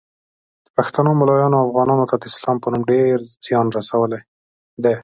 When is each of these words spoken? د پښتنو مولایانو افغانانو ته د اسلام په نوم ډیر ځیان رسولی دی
د 0.65 0.67
پښتنو 0.77 1.09
مولایانو 1.19 1.63
افغانانو 1.65 2.05
ته 2.09 2.15
د 2.17 2.23
اسلام 2.31 2.57
په 2.61 2.67
نوم 2.71 2.83
ډیر 2.93 3.17
ځیان 3.45 3.65
رسولی 3.77 4.19
دی 4.83 4.95